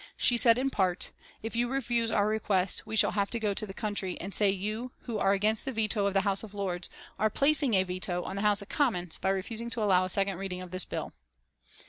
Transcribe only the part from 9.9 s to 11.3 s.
a second reading of this bill."